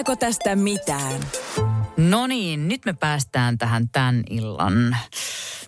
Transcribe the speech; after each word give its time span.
Tuleeko 0.00 0.16
tästä 0.16 0.56
mitään? 0.56 1.20
No 1.96 2.26
niin, 2.26 2.68
nyt 2.68 2.84
me 2.84 2.92
päästään 2.92 3.58
tähän 3.58 3.88
tämän 3.88 4.22
illan 4.30 4.96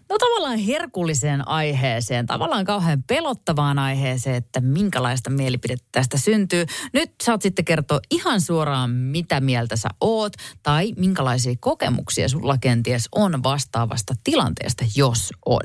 no 0.09 0.18
tavallaan 0.18 0.59
herkulliseen 0.59 1.48
aiheeseen, 1.48 2.27
tavallaan 2.27 2.64
kauhean 2.64 3.02
pelottavaan 3.02 3.78
aiheeseen, 3.78 4.37
että 4.37 4.60
minkälaista 4.60 5.30
mielipidettä 5.30 5.88
tästä 5.92 6.18
syntyy. 6.18 6.66
Nyt 6.92 7.12
saat 7.23 7.42
sitten 7.42 7.64
kertoa 7.64 8.00
ihan 8.10 8.40
suoraan, 8.40 8.90
mitä 8.90 9.40
mieltä 9.40 9.76
sä 9.76 9.88
oot 10.00 10.32
tai 10.62 10.92
minkälaisia 10.96 11.54
kokemuksia 11.60 12.28
sulla 12.28 12.59
kenties 12.59 13.09
on 13.14 13.42
vastaavasta 13.42 14.14
tilanteesta, 14.24 14.84
jos 14.96 15.30
on. 15.46 15.62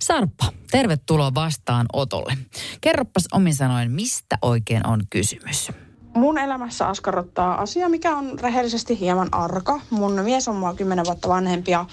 Sarppa, 0.00 0.52
tervetuloa 0.70 1.34
vastaan 1.34 1.86
Otolle. 1.92 2.38
Kerroppas 2.80 3.24
omin 3.32 3.54
sanoin, 3.54 3.90
mistä 3.90 4.38
oikein 4.42 4.86
on 4.86 5.00
kysymys? 5.10 5.70
Mun 6.14 6.38
elämässä 6.38 6.88
askarruttaa 6.88 7.60
asia, 7.60 7.88
mikä 7.88 8.16
on 8.16 8.38
rehellisesti 8.38 9.00
hieman 9.00 9.28
arka. 9.32 9.80
Mun 9.90 10.12
mies 10.22 10.48
on 10.48 10.56
mua 10.56 10.74
kymmenen 10.74 11.04
vuotta 11.04 11.28
vanhempi 11.28 11.70
ja 11.70 11.86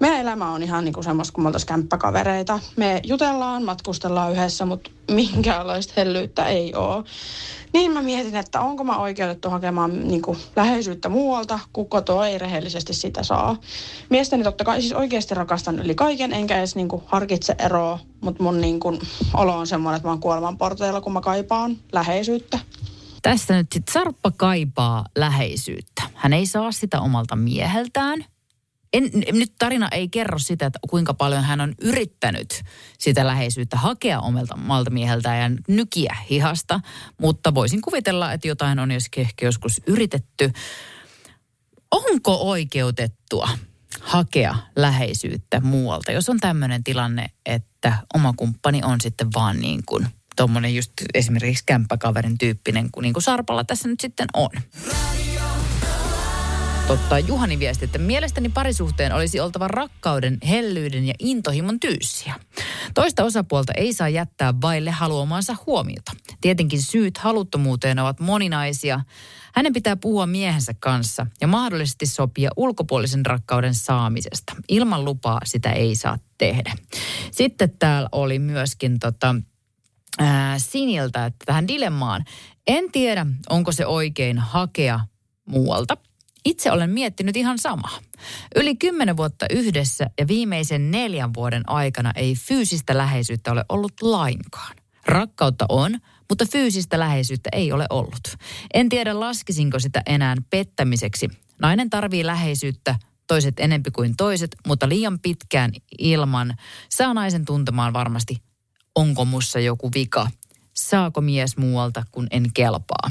meidän 0.00 0.20
elämä 0.20 0.52
on 0.52 0.62
ihan 0.62 0.84
niinku 0.84 1.02
semmoista 1.02 1.34
kuin 1.34 1.44
me 1.44 1.50
kämppäkavereita. 1.66 2.60
Me 2.76 3.00
jutellaan, 3.04 3.64
matkustellaan 3.64 4.32
yhdessä, 4.32 4.66
mutta 4.66 4.90
minkäänlaista 5.10 5.92
hellyyttä 5.96 6.46
ei 6.46 6.74
ole. 6.74 7.04
Niin 7.72 7.90
mä 7.90 8.02
mietin, 8.02 8.36
että 8.36 8.60
onko 8.60 8.84
mä 8.84 8.98
oikeutettu 8.98 9.50
hakemaan 9.50 10.08
niinku 10.08 10.36
läheisyyttä 10.56 11.08
muualta, 11.08 11.58
kun 11.72 11.88
koto 11.88 12.24
ei 12.24 12.38
rehellisesti 12.38 12.94
sitä 12.94 13.22
saa. 13.22 13.56
Miestäni 14.10 14.44
totta 14.44 14.64
kai 14.64 14.80
siis 14.80 14.92
oikeasti 14.92 15.34
rakastan 15.34 15.78
yli 15.78 15.94
kaiken, 15.94 16.32
enkä 16.32 16.58
edes 16.58 16.76
niinku 16.76 17.02
harkitse 17.06 17.54
eroa, 17.58 17.98
mutta 18.20 18.42
mun 18.42 18.60
niinku 18.60 18.98
olo 19.34 19.56
on 19.56 19.66
semmoinen, 19.66 19.96
että 19.96 20.08
mä 20.08 20.12
oon 20.12 20.20
kuoleman 20.20 20.58
porteilla, 20.58 21.00
kun 21.00 21.12
mä 21.12 21.20
kaipaan 21.20 21.76
läheisyyttä. 21.92 22.58
Tässä 23.26 23.56
nyt 23.56 23.66
sitten 23.72 23.92
Sarppa 23.92 24.30
kaipaa 24.30 25.04
läheisyyttä. 25.16 26.02
Hän 26.14 26.32
ei 26.32 26.46
saa 26.46 26.72
sitä 26.72 27.00
omalta 27.00 27.36
mieheltään. 27.36 28.24
En, 28.92 29.10
nyt 29.32 29.52
tarina 29.58 29.88
ei 29.88 30.08
kerro 30.08 30.38
sitä, 30.38 30.66
että 30.66 30.78
kuinka 30.90 31.14
paljon 31.14 31.44
hän 31.44 31.60
on 31.60 31.74
yrittänyt 31.80 32.62
sitä 32.98 33.26
läheisyyttä 33.26 33.76
hakea 33.76 34.20
omalta, 34.20 34.54
omalta 34.54 34.90
mieheltään 34.90 35.52
ja 35.52 35.58
nykiä 35.68 36.16
hihasta. 36.30 36.80
Mutta 37.20 37.54
voisin 37.54 37.80
kuvitella, 37.80 38.32
että 38.32 38.48
jotain 38.48 38.78
on 38.78 38.90
joskin 38.90 39.20
ehkä 39.20 39.46
joskus 39.46 39.80
yritetty. 39.86 40.52
Onko 41.90 42.34
oikeutettua 42.34 43.48
hakea 44.00 44.56
läheisyyttä 44.76 45.60
muualta, 45.60 46.12
jos 46.12 46.28
on 46.28 46.40
tämmöinen 46.40 46.84
tilanne, 46.84 47.26
että 47.46 47.98
oma 48.14 48.32
kumppani 48.36 48.80
on 48.84 49.00
sitten 49.00 49.28
vaan 49.34 49.60
niin 49.60 49.82
kuin– 49.86 50.06
tuommoinen 50.36 50.74
just 50.74 50.92
esimerkiksi 51.14 51.64
kämppäkaverin 51.66 52.38
tyyppinen, 52.38 52.90
kuin, 52.92 53.02
niin 53.02 53.12
kuin 53.12 53.22
Sarpalla 53.22 53.64
tässä 53.64 53.88
nyt 53.88 54.00
sitten 54.00 54.26
on. 54.34 54.50
Totta, 56.86 57.18
Juhani 57.18 57.58
viesti, 57.58 57.84
että 57.84 57.98
mielestäni 57.98 58.48
parisuhteen 58.48 59.12
olisi 59.12 59.40
oltava 59.40 59.68
rakkauden, 59.68 60.38
hellyyden 60.48 61.06
ja 61.06 61.14
intohimon 61.18 61.80
tyyssiä. 61.80 62.34
Toista 62.94 63.24
osapuolta 63.24 63.72
ei 63.76 63.92
saa 63.92 64.08
jättää 64.08 64.54
vaille 64.60 64.90
haluamansa 64.90 65.56
huomiota. 65.66 66.12
Tietenkin 66.40 66.82
syyt 66.82 67.18
haluttomuuteen 67.18 67.98
ovat 67.98 68.20
moninaisia. 68.20 69.00
Hänen 69.54 69.72
pitää 69.72 69.96
puhua 69.96 70.26
miehensä 70.26 70.74
kanssa 70.80 71.26
ja 71.40 71.46
mahdollisesti 71.46 72.06
sopia 72.06 72.50
ulkopuolisen 72.56 73.26
rakkauden 73.26 73.74
saamisesta. 73.74 74.56
Ilman 74.68 75.04
lupaa 75.04 75.40
sitä 75.44 75.72
ei 75.72 75.96
saa 75.96 76.18
tehdä. 76.38 76.74
Sitten 77.30 77.72
täällä 77.78 78.08
oli 78.12 78.38
myöskin 78.38 78.98
tota, 78.98 79.34
ää, 80.18 80.58
Siniltä 80.58 81.26
että 81.26 81.44
tähän 81.46 81.68
dilemmaan. 81.68 82.24
En 82.66 82.92
tiedä, 82.92 83.26
onko 83.50 83.72
se 83.72 83.86
oikein 83.86 84.38
hakea 84.38 85.00
muualta. 85.46 85.96
Itse 86.44 86.72
olen 86.72 86.90
miettinyt 86.90 87.36
ihan 87.36 87.58
samaa. 87.58 87.98
Yli 88.56 88.76
kymmenen 88.76 89.16
vuotta 89.16 89.46
yhdessä 89.50 90.10
ja 90.18 90.28
viimeisen 90.28 90.90
neljän 90.90 91.34
vuoden 91.34 91.62
aikana 91.70 92.12
ei 92.14 92.34
fyysistä 92.34 92.98
läheisyyttä 92.98 93.52
ole 93.52 93.64
ollut 93.68 93.92
lainkaan. 94.02 94.76
Rakkautta 95.06 95.66
on, 95.68 95.98
mutta 96.28 96.46
fyysistä 96.52 96.98
läheisyyttä 96.98 97.48
ei 97.52 97.72
ole 97.72 97.86
ollut. 97.90 98.36
En 98.74 98.88
tiedä, 98.88 99.20
laskisinko 99.20 99.78
sitä 99.78 100.02
enää 100.06 100.36
pettämiseksi. 100.50 101.28
Nainen 101.62 101.90
tarvii 101.90 102.26
läheisyyttä, 102.26 102.94
toiset 103.26 103.60
enempi 103.60 103.90
kuin 103.90 104.16
toiset, 104.16 104.56
mutta 104.66 104.88
liian 104.88 105.18
pitkään 105.18 105.70
ilman 105.98 106.54
saa 106.90 107.14
naisen 107.14 107.44
tuntemaan 107.44 107.92
varmasti 107.92 108.36
onko 108.96 109.24
mussa 109.24 109.60
joku 109.60 109.90
vika. 109.94 110.30
Saako 110.74 111.20
mies 111.20 111.56
muualta, 111.56 112.04
kun 112.12 112.26
en 112.30 112.50
kelpaa? 112.54 113.10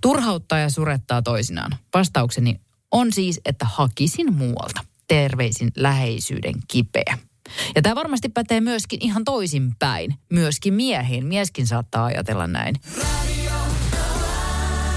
Turhauttaa 0.00 0.58
ja 0.58 0.70
surettaa 0.70 1.22
toisinaan. 1.22 1.76
Vastaukseni 1.94 2.60
on 2.90 3.12
siis, 3.12 3.40
että 3.44 3.64
hakisin 3.64 4.34
muualta. 4.34 4.84
Terveisin 5.08 5.72
läheisyyden 5.76 6.54
kipeä. 6.68 7.18
Ja 7.74 7.82
tämä 7.82 7.94
varmasti 7.94 8.28
pätee 8.28 8.60
myöskin 8.60 8.98
ihan 9.02 9.24
toisinpäin. 9.24 10.14
Myöskin 10.32 10.74
miehiin. 10.74 11.26
Mieskin 11.26 11.66
saattaa 11.66 12.04
ajatella 12.04 12.46
näin. 12.46 12.74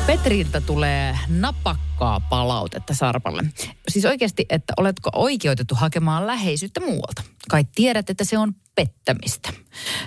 Petriltä 0.07 0.62
tulee 0.62 1.19
napakkaa 1.29 2.19
palautetta 2.19 2.94
Sarpalle. 2.94 3.44
Siis 3.88 4.06
oikeasti, 4.06 4.45
että 4.50 4.74
oletko 4.78 5.09
oikeutettu 5.13 5.75
hakemaan 5.75 6.28
läheisyyttä 6.28 6.79
muualta? 6.79 7.24
Kai 7.50 7.66
tiedät, 7.75 8.09
että 8.09 8.24
se 8.24 8.38
on 8.38 8.56
pettämistä. 8.75 9.53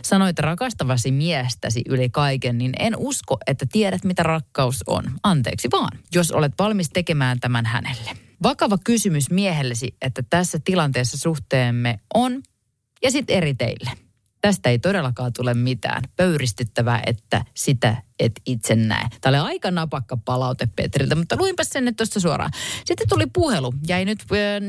Sanoit 0.02 0.38
rakastavasi 0.38 1.10
miestäsi 1.10 1.82
yli 1.88 2.10
kaiken, 2.10 2.58
niin 2.58 2.72
en 2.78 2.96
usko, 2.96 3.38
että 3.46 3.66
tiedät, 3.72 4.04
mitä 4.04 4.22
rakkaus 4.22 4.84
on. 4.86 5.04
Anteeksi 5.22 5.68
vaan, 5.72 5.98
jos 6.14 6.32
olet 6.32 6.52
valmis 6.58 6.90
tekemään 6.90 7.40
tämän 7.40 7.66
hänelle. 7.66 8.10
Vakava 8.42 8.78
kysymys 8.84 9.30
miehellesi, 9.30 9.96
että 10.02 10.22
tässä 10.30 10.58
tilanteessa 10.64 11.18
suhteemme 11.18 12.00
on 12.14 12.42
ja 13.02 13.10
sitten 13.10 13.36
eri 13.36 13.54
teille. 13.54 13.90
Tästä 14.40 14.70
ei 14.70 14.78
todellakaan 14.78 15.32
tule 15.32 15.54
mitään. 15.54 16.02
Pöyristyttävää, 16.16 17.02
että 17.06 17.44
sitä 17.54 18.02
et 18.18 18.32
itse 18.46 18.76
näe. 18.76 19.08
Tämä 19.20 19.42
oli 19.42 19.50
aika 19.50 19.70
napakka 19.70 20.16
palaute 20.16 20.68
Petriltä, 20.76 21.14
mutta 21.14 21.36
luinpa 21.36 21.64
sen 21.64 21.84
nyt 21.84 21.96
tuosta 21.96 22.20
suoraan. 22.20 22.50
Sitten 22.84 23.08
tuli 23.08 23.26
puhelu. 23.32 23.74
Jäi 23.88 24.04
nyt 24.04 24.24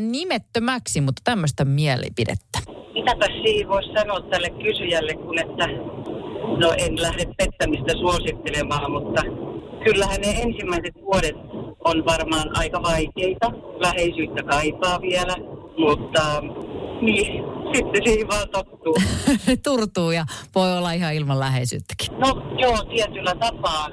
nimettömäksi, 0.09 1.01
mutta 1.01 1.21
tämmöistä 1.23 1.65
mielipidettä. 1.65 2.59
Mitäpä 2.99 3.25
siihen 3.43 3.69
voisi 3.69 3.89
sanoa 3.97 4.21
tälle 4.21 4.49
kysyjälle, 4.49 5.13
kun 5.13 5.39
että 5.39 5.67
no 6.57 6.73
en 6.77 7.01
lähde 7.01 7.25
pettämistä 7.37 7.93
suosittelemaan, 7.99 8.91
mutta 8.91 9.21
kyllähän 9.83 10.21
ne 10.21 10.29
ensimmäiset 10.29 10.95
vuodet 11.01 11.35
on 11.85 12.05
varmaan 12.05 12.57
aika 12.57 12.81
vaikeita. 12.83 13.51
Läheisyyttä 13.79 14.43
kaipaa 14.43 15.01
vielä, 15.01 15.35
mutta 15.77 16.41
niin, 17.01 17.43
sitten 17.75 18.01
siihen 18.05 18.27
vaan 18.27 18.49
tottuu. 18.51 18.95
Turtuu 19.67 20.11
ja 20.11 20.25
voi 20.55 20.77
olla 20.77 20.91
ihan 20.91 21.13
ilman 21.13 21.39
läheisyyttäkin. 21.39 22.07
No 22.17 22.41
joo, 22.57 22.77
tietyllä 22.83 23.35
tapaa. 23.35 23.89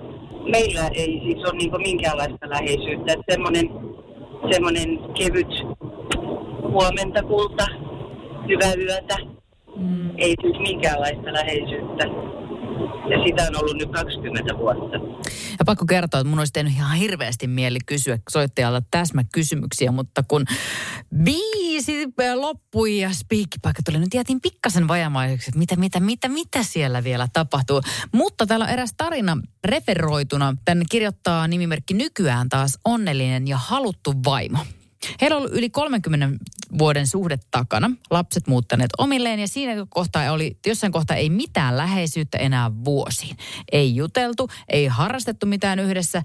Meillä 0.50 0.88
ei 0.88 1.20
siis 1.24 1.44
ole 1.44 1.58
niin 1.58 1.82
minkäänlaista 1.82 2.48
läheisyyttä. 2.48 3.14
Semmoinen, 3.30 3.70
semmoinen 4.52 4.98
kevyt 5.14 5.52
huomenta 6.72 7.22
kulta, 7.22 7.66
hyvää 8.48 8.74
yötä. 8.74 9.16
Mm. 9.76 10.10
Ei 10.18 10.34
siis 10.42 10.58
minkäänlaista 10.58 11.32
läheisyyttä. 11.32 12.04
Ja 13.10 13.24
sitä 13.26 13.42
on 13.42 13.62
ollut 13.62 13.76
nyt 13.76 13.90
20 13.90 14.58
vuotta. 14.58 14.96
Ja 15.58 15.64
pakko 15.66 15.86
kertoa, 15.86 16.20
että 16.20 16.30
mun 16.30 16.38
olisi 16.38 16.52
tehnyt 16.52 16.72
ihan 16.72 16.96
hirveästi 16.96 17.46
mieli 17.46 17.78
kysyä 17.86 18.18
soittajalta 18.30 18.86
täsmäkysymyksiä, 18.90 19.92
mutta 19.92 20.22
kun 20.28 20.44
biisi 21.24 22.06
loppui 22.34 22.98
ja 22.98 23.10
speakkipaikka 23.12 23.82
tuli, 23.82 23.98
nyt 23.98 24.14
jätin 24.14 24.40
pikkasen 24.40 24.88
vajamaiseksi, 24.88 25.50
että 25.50 25.58
mitä, 25.58 25.76
mitä, 25.76 26.00
mitä, 26.00 26.28
mitä 26.28 26.62
siellä 26.62 27.04
vielä 27.04 27.28
tapahtuu. 27.32 27.80
Mutta 28.12 28.46
täällä 28.46 28.64
on 28.64 28.70
eräs 28.70 28.94
tarina 28.96 29.38
referoituna. 29.64 30.54
Tänne 30.64 30.84
kirjoittaa 30.90 31.48
nimimerkki 31.48 31.94
nykyään 31.94 32.48
taas 32.48 32.78
onnellinen 32.84 33.48
ja 33.48 33.58
haluttu 33.58 34.12
vaimo. 34.24 34.58
Heillä 35.20 35.36
on 35.36 35.42
ollut 35.42 35.58
yli 35.58 35.70
30 35.70 36.44
vuoden 36.78 37.06
suhde 37.06 37.38
takana, 37.50 37.90
lapset 38.10 38.46
muuttaneet 38.46 38.90
omilleen 38.98 39.40
ja 39.40 39.48
siinä 39.48 39.86
kohtaa 39.88 40.32
oli, 40.32 40.58
jossain 40.66 40.92
kohtaa 40.92 41.16
ei 41.16 41.30
mitään 41.30 41.76
läheisyyttä 41.76 42.38
enää 42.38 42.70
vuosiin. 42.84 43.36
Ei 43.72 43.96
juteltu, 43.96 44.48
ei 44.68 44.86
harrastettu 44.86 45.46
mitään 45.46 45.78
yhdessä, 45.78 46.22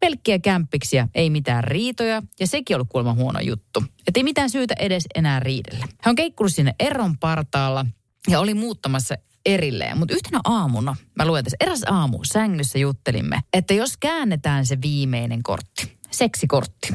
pelkkiä 0.00 0.38
kämppiksiä, 0.38 1.08
ei 1.14 1.30
mitään 1.30 1.64
riitoja 1.64 2.22
ja 2.40 2.46
sekin 2.46 2.76
ollut 2.76 2.88
kuulemma 2.88 3.14
huono 3.14 3.40
juttu. 3.40 3.84
Että 4.06 4.20
ei 4.20 4.24
mitään 4.24 4.50
syytä 4.50 4.74
edes 4.78 5.04
enää 5.14 5.40
riidellä. 5.40 5.86
Hän 6.02 6.12
on 6.12 6.16
keikkunut 6.16 6.54
sinne 6.54 6.74
eron 6.80 7.18
partaalla 7.18 7.86
ja 8.28 8.40
oli 8.40 8.54
muuttamassa 8.54 9.14
erilleen. 9.46 9.98
Mutta 9.98 10.14
yhtenä 10.14 10.40
aamuna, 10.44 10.96
mä 11.14 11.26
luen 11.26 11.44
tässä, 11.44 11.56
eräs 11.60 11.82
aamu 11.86 12.18
sängyssä 12.24 12.78
juttelimme, 12.78 13.40
että 13.52 13.74
jos 13.74 13.96
käännetään 13.96 14.66
se 14.66 14.78
viimeinen 14.82 15.42
kortti, 15.42 15.92
seksikortti, 16.10 16.88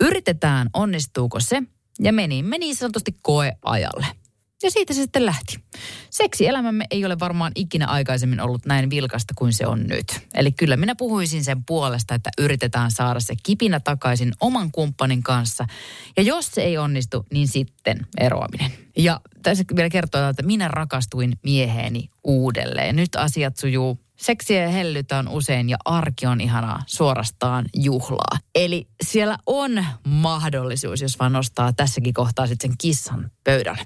yritetään 0.00 0.68
onnistuuko 0.72 1.40
se 1.40 1.62
ja 2.00 2.12
menimme 2.12 2.58
niin 2.58 2.76
sanotusti 2.76 3.16
koeajalle. 3.22 4.06
Ja 4.62 4.70
siitä 4.70 4.94
se 4.94 5.00
sitten 5.02 5.26
lähti. 5.26 5.58
Seksielämämme 6.10 6.86
ei 6.90 7.04
ole 7.04 7.18
varmaan 7.18 7.52
ikinä 7.54 7.86
aikaisemmin 7.86 8.40
ollut 8.40 8.66
näin 8.66 8.90
vilkasta 8.90 9.34
kuin 9.36 9.52
se 9.52 9.66
on 9.66 9.86
nyt. 9.86 10.20
Eli 10.34 10.52
kyllä 10.52 10.76
minä 10.76 10.94
puhuisin 10.94 11.44
sen 11.44 11.64
puolesta, 11.64 12.14
että 12.14 12.30
yritetään 12.38 12.90
saada 12.90 13.20
se 13.20 13.34
kipinä 13.42 13.80
takaisin 13.80 14.32
oman 14.40 14.72
kumppanin 14.72 15.22
kanssa. 15.22 15.66
Ja 16.16 16.22
jos 16.22 16.46
se 16.46 16.62
ei 16.62 16.78
onnistu, 16.78 17.26
niin 17.32 17.48
sitten 17.48 18.06
eroaminen. 18.20 18.70
Ja 18.96 19.20
tässä 19.42 19.64
vielä 19.76 19.90
kertoo, 19.90 20.28
että 20.28 20.42
minä 20.42 20.68
rakastuin 20.68 21.38
mieheeni 21.42 22.08
uudelleen. 22.24 22.96
Nyt 22.96 23.16
asiat 23.16 23.56
sujuu 23.56 24.03
Seksiä 24.16 24.62
ja 24.62 24.68
hellytä 24.68 25.18
on 25.18 25.28
usein 25.28 25.68
ja 25.68 25.76
arki 25.84 26.26
on 26.26 26.40
ihanaa, 26.40 26.82
suorastaan 26.86 27.64
juhlaa. 27.76 28.38
Eli 28.54 28.86
siellä 29.02 29.38
on 29.46 29.84
mahdollisuus, 30.08 31.02
jos 31.02 31.18
vaan 31.18 31.32
nostaa 31.32 31.72
tässäkin 31.72 32.14
kohtaa 32.14 32.46
sitten 32.46 32.70
sen 32.70 32.78
kissan 32.78 33.30
pöydälle. 33.44 33.82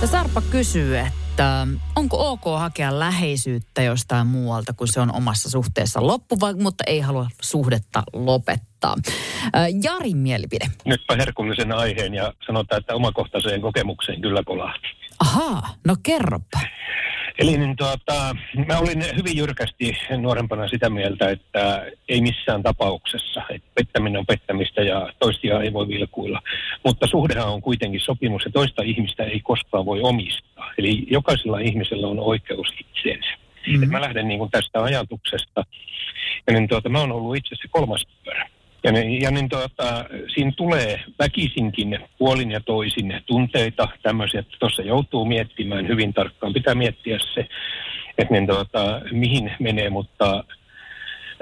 Ja 0.00 0.06
Sarpa 0.06 0.40
kysyy, 0.40 0.98
että 0.98 1.66
onko 1.96 2.30
ok 2.30 2.44
hakea 2.58 2.98
läheisyyttä 2.98 3.82
jostain 3.82 4.26
muualta, 4.26 4.72
kun 4.72 4.88
se 4.88 5.00
on 5.00 5.14
omassa 5.14 5.50
suhteessa 5.50 6.06
loppu, 6.06 6.40
vai, 6.40 6.54
mutta 6.54 6.84
ei 6.86 7.00
halua 7.00 7.28
suhdetta 7.42 8.02
lopettaa. 8.12 8.96
Jarin 9.82 10.16
mielipide. 10.16 10.66
Nytpä 10.84 11.16
herkullisen 11.16 11.72
aiheen 11.72 12.14
ja 12.14 12.32
sanotaan, 12.46 12.80
että 12.80 12.94
omakohtaiseen 12.94 13.60
kokemukseen 13.60 14.20
kyllä 14.20 14.42
kolahti. 14.46 14.86
Ahaa, 15.20 15.68
no 15.86 15.96
kerropa. 16.02 16.60
Eli 17.38 17.58
niin 17.58 17.76
tuota, 17.76 18.36
mä 18.66 18.78
olin 18.78 19.04
hyvin 19.16 19.36
jyrkästi 19.36 19.96
nuorempana 20.18 20.68
sitä 20.68 20.90
mieltä, 20.90 21.30
että 21.30 21.86
ei 22.08 22.20
missään 22.20 22.62
tapauksessa, 22.62 23.42
että 23.50 23.68
pettäminen 23.74 24.18
on 24.18 24.26
pettämistä 24.26 24.82
ja 24.82 25.12
toistia 25.18 25.60
ei 25.60 25.72
voi 25.72 25.88
vilkuilla. 25.88 26.42
Mutta 26.84 27.06
suhdehan 27.06 27.48
on 27.48 27.62
kuitenkin 27.62 28.00
sopimus 28.00 28.44
ja 28.44 28.50
toista 28.50 28.82
ihmistä 28.82 29.24
ei 29.24 29.40
koskaan 29.40 29.86
voi 29.86 30.00
omistaa. 30.02 30.72
Eli 30.78 31.06
jokaisella 31.10 31.58
ihmisellä 31.58 32.06
on 32.06 32.20
oikeus 32.20 32.68
itseensä. 32.80 33.30
Mm-hmm. 33.66 33.90
mä 33.90 34.00
lähden 34.00 34.28
niin 34.28 34.38
kuin 34.38 34.50
tästä 34.50 34.82
ajatuksesta. 34.82 35.64
Ja 36.46 36.52
niin 36.52 36.68
tuota, 36.68 36.88
mä 36.88 37.00
oon 37.00 37.12
ollut 37.12 37.36
itse 37.36 37.54
asiassa 37.54 37.68
kolmas 37.70 38.06
pyörä. 38.24 38.48
Ja, 38.84 38.92
ne, 38.92 39.04
ja 39.04 39.30
niin 39.30 39.48
tuota, 39.48 40.04
siinä 40.34 40.52
tulee 40.56 41.00
väkisinkin 41.18 41.98
puolin 42.18 42.50
ja 42.50 42.60
toisin 42.60 43.20
tunteita, 43.26 43.88
tämmöisiä, 44.02 44.40
että 44.40 44.56
tuossa 44.60 44.82
joutuu 44.82 45.24
miettimään 45.24 45.88
hyvin 45.88 46.14
tarkkaan. 46.14 46.52
Pitää 46.52 46.74
miettiä 46.74 47.18
se, 47.34 47.46
että 48.18 48.34
niin 48.34 48.46
tuota, 48.46 49.00
mihin 49.12 49.52
menee, 49.58 49.90
mutta 49.90 50.44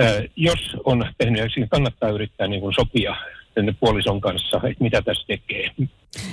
ää, 0.01 0.23
jos 0.37 0.77
on 0.85 1.07
tehnyt, 1.19 1.53
kannattaa 1.69 2.11
yrittää 2.11 2.47
niin 2.47 2.61
kuin 2.61 2.75
sopia 2.75 3.17
puolison 3.81 4.21
kanssa, 4.21 4.57
että 4.57 4.85
mitä 4.85 5.03
tässä 5.03 5.27
tekee. 5.27 5.71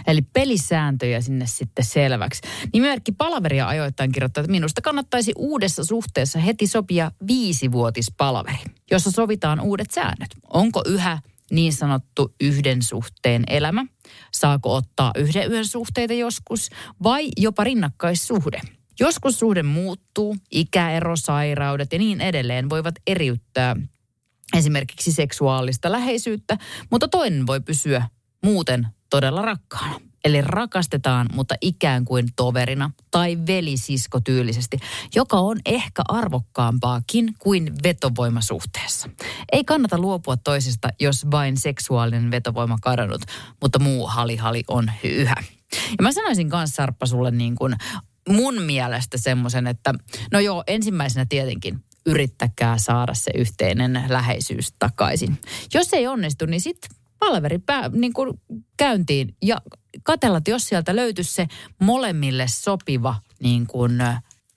Eli 0.08 0.22
pelisääntöjä 0.22 1.22
sinne 1.22 1.46
sitten 1.48 1.86
selväksi. 1.86 2.42
Nimimerkki 2.74 3.12
Palaveria 3.12 3.68
ajoittain 3.68 4.12
kirjoittaa, 4.12 4.42
että 4.42 4.52
minusta 4.52 4.82
kannattaisi 4.82 5.32
uudessa 5.36 5.84
suhteessa 5.84 6.40
heti 6.40 6.68
sopia 6.68 7.12
viisivuotispalaveri, 7.28 8.58
jossa 8.92 9.12
sovitaan 9.12 9.60
uudet 9.60 9.92
säännöt. 9.92 10.30
Onko 10.54 10.82
yhä 10.86 11.20
niin 11.52 11.74
sanottu 11.74 12.36
yhden 12.42 12.82
suhteen 12.82 13.44
elämä? 13.48 13.86
Saako 14.34 14.76
ottaa 14.76 15.12
yhden 15.16 15.52
yön 15.52 15.66
suhteita 15.66 16.14
joskus 16.14 16.70
vai 17.04 17.30
jopa 17.38 17.64
rinnakkaissuhde? 17.64 18.62
Joskus 19.00 19.40
suhde 19.40 19.64
muuttuu, 19.64 20.36
ikäero, 20.52 21.16
sairaudet 21.16 21.94
ja 21.94 22.00
niin 22.00 22.22
edelleen 22.22 22.70
voivat 22.70 22.96
eriyttää 23.08 23.76
esimerkiksi 24.58 25.12
seksuaalista 25.12 25.92
läheisyyttä, 25.92 26.58
mutta 26.92 27.08
toinen 27.08 27.48
voi 27.48 27.60
pysyä 27.62 28.08
muuten 28.44 28.88
todella 29.10 29.42
rakkaana. 29.42 30.00
Eli 30.26 30.42
rakastetaan, 30.42 31.30
mutta 31.34 31.56
ikään 31.62 32.06
kuin 32.06 32.28
toverina 32.36 32.92
tai 33.12 33.38
velisisko 33.48 34.20
tyylisesti, 34.20 34.78
joka 35.16 35.38
on 35.38 35.60
ehkä 35.66 36.02
arvokkaampaakin 36.08 37.34
kuin 37.40 37.74
vetovoimasuhteessa. 37.84 39.10
Ei 39.52 39.64
kannata 39.64 39.98
luopua 39.98 40.38
toisesta, 40.38 40.90
jos 41.00 41.32
vain 41.32 41.58
seksuaalinen 41.58 42.32
vetovoima 42.32 42.78
kadonnut, 42.82 43.22
mutta 43.62 43.80
muu 43.80 44.08
halihali 44.08 44.64
on 44.68 44.92
yhä. 45.04 45.36
Ja 45.72 46.02
mä 46.02 46.12
sanoisin 46.12 46.50
kanssa 46.50 46.76
Sarppa 46.76 47.06
sulle 47.06 47.32
niin 47.32 47.56
kuin 47.56 47.76
mun 48.30 48.62
mielestä 48.62 49.18
semmoisen, 49.18 49.68
että 49.68 49.94
no 50.32 50.40
joo, 50.40 50.64
ensimmäisenä 50.68 51.26
tietenkin 51.30 51.84
yrittäkää 52.06 52.78
saada 52.78 53.14
se 53.14 53.32
yhteinen 53.36 54.04
läheisyys 54.10 54.74
takaisin. 54.80 55.38
Jos 55.74 55.94
ei 55.94 56.08
onnistu, 56.08 56.46
niin 56.46 56.62
sitten 56.62 56.92
palveri 57.20 57.60
pää, 57.60 57.90
niin 57.90 58.14
kuin 58.14 58.42
käyntiin 58.78 59.36
ja 59.42 59.62
katella, 60.04 60.38
että 60.38 60.52
jos 60.52 60.66
sieltä 60.66 60.96
löytyisi 60.96 61.34
se 61.34 61.48
molemmille 61.80 62.46
sopiva 62.48 63.16
niin 63.40 63.68
kuin, 63.68 64.02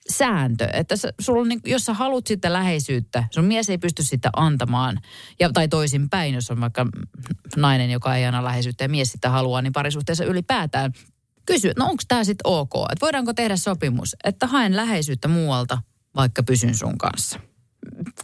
sääntö, 0.09 0.67
että 0.73 0.95
sulla, 1.21 1.47
niin, 1.47 1.61
jos 1.65 1.85
sä 1.85 1.93
haluat 1.93 2.27
sitä 2.27 2.53
läheisyyttä, 2.53 3.23
sun 3.31 3.45
mies 3.45 3.69
ei 3.69 3.77
pysty 3.77 4.03
sitä 4.03 4.29
antamaan, 4.35 4.99
ja, 5.39 5.49
tai 5.53 5.67
toisinpäin, 5.67 6.33
jos 6.33 6.51
on 6.51 6.61
vaikka 6.61 6.87
nainen, 7.55 7.91
joka 7.91 8.15
ei 8.15 8.25
anna 8.25 8.43
läheisyyttä 8.43 8.83
ja 8.83 8.89
mies 8.89 9.11
sitä 9.11 9.29
haluaa, 9.29 9.61
niin 9.61 9.73
parisuhteessa 9.73 10.25
ylipäätään 10.25 10.91
kysy, 11.45 11.71
no 11.77 11.85
onko 11.85 12.03
tämä 12.07 12.23
sitten 12.23 12.47
ok, 12.47 12.73
että 12.91 13.05
voidaanko 13.05 13.33
tehdä 13.33 13.57
sopimus, 13.57 14.15
että 14.23 14.47
haen 14.47 14.75
läheisyyttä 14.75 15.27
muualta, 15.27 15.77
vaikka 16.15 16.43
pysyn 16.43 16.75
sun 16.75 16.97
kanssa. 16.97 17.39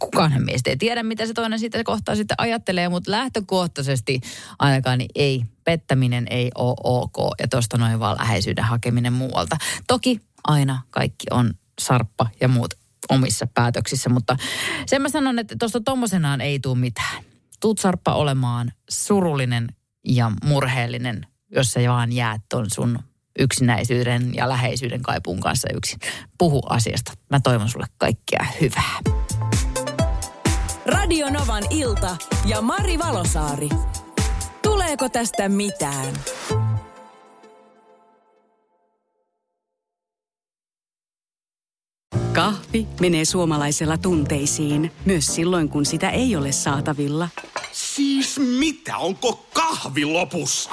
Kukaan 0.00 0.44
meistä 0.44 0.70
ei 0.70 0.76
tiedä, 0.76 1.02
mitä 1.02 1.26
se 1.26 1.34
toinen 1.34 1.58
siitä 1.58 1.84
kohtaa 1.84 2.16
sitten 2.16 2.34
ajattelee, 2.38 2.88
mutta 2.88 3.10
lähtökohtaisesti 3.10 4.20
ainakaan 4.58 4.98
niin 4.98 5.10
ei, 5.14 5.44
pettäminen 5.64 6.26
ei 6.30 6.50
ole 6.54 6.74
ok 6.84 7.34
ja 7.40 7.48
tuosta 7.48 7.78
noin 7.78 8.00
vaan 8.00 8.16
läheisyyden 8.18 8.64
hakeminen 8.64 9.12
muualta. 9.12 9.56
Toki 9.86 10.20
aina 10.44 10.82
kaikki 10.90 11.26
on 11.30 11.50
sarppa 11.80 12.26
ja 12.40 12.48
muut 12.48 12.74
omissa 13.08 13.46
päätöksissä, 13.54 14.10
mutta 14.10 14.36
sen 14.86 15.02
mä 15.02 15.08
sanon, 15.08 15.38
että 15.38 15.56
tuosta 15.58 15.80
tommosenaan 15.80 16.40
ei 16.40 16.60
tule 16.60 16.78
mitään. 16.78 17.24
Tuut 17.60 17.78
sarppa 17.78 18.14
olemaan 18.14 18.72
surullinen 18.90 19.68
ja 20.08 20.32
murheellinen, 20.44 21.26
jos 21.50 21.72
sä 21.72 21.80
vaan 21.88 22.12
jäät 22.12 22.42
ton 22.48 22.66
sun 22.74 22.98
yksinäisyyden 23.38 24.34
ja 24.34 24.48
läheisyyden 24.48 25.02
kaipuun 25.02 25.40
kanssa 25.40 25.68
yksin. 25.74 25.98
Puhu 26.38 26.62
asiasta. 26.68 27.12
Mä 27.30 27.40
toivon 27.40 27.68
sulle 27.68 27.86
kaikkea 27.98 28.46
hyvää. 28.60 28.98
Radio 30.86 31.30
Novan 31.30 31.64
ilta 31.70 32.16
ja 32.46 32.60
Mari 32.60 32.98
Valosaari. 32.98 33.68
Tuleeko 34.62 35.08
tästä 35.08 35.48
mitään? 35.48 36.14
Kahvi 42.32 42.86
menee 43.00 43.24
suomalaisella 43.24 43.98
tunteisiin, 43.98 44.92
myös 45.04 45.34
silloin 45.34 45.68
kun 45.68 45.86
sitä 45.86 46.10
ei 46.10 46.36
ole 46.36 46.52
saatavilla– 46.52 47.28
Siis 47.72 48.38
mitä? 48.58 48.96
Onko 48.98 49.46
kahvi 49.52 50.04
lopussa? 50.04 50.70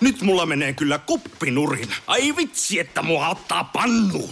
Nyt 0.00 0.22
mulla 0.22 0.46
menee 0.46 0.72
kyllä 0.72 0.98
kuppinurin. 0.98 1.88
Ai 2.06 2.36
vitsi, 2.36 2.78
että 2.78 3.02
mua 3.02 3.28
ottaa 3.28 3.64
pannuun. 3.64 4.30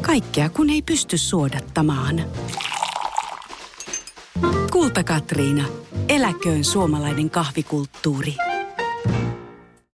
Kaikkea 0.00 0.48
kun 0.48 0.70
ei 0.70 0.82
pysty 0.82 1.18
suodattamaan. 1.18 2.24
Kulta 4.72 5.04
Katriina. 5.04 5.64
Eläköön 6.08 6.64
suomalainen 6.64 7.30
kahvikulttuuri. 7.30 8.34